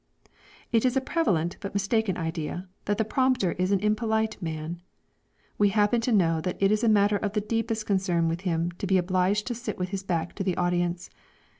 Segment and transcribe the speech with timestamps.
[0.71, 4.81] It is a prevalent but mistaken idea, that the prompter is an impolite man;
[5.59, 8.71] we happen to know that it is a matter of the deepest concern with him
[8.79, 11.11] to be obliged to sit with his back to the audience.